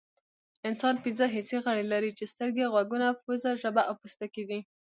انسان 0.67 0.95
پنځه 1.03 1.25
حسي 1.35 1.57
غړي 1.65 1.83
لري 1.93 2.11
چې 2.17 2.25
سترګې 2.33 2.69
غوږونه 2.73 3.07
پوزه 3.23 3.51
ژبه 3.63 3.81
او 3.89 3.93
پوستکی 4.01 4.43
دي 4.49 4.59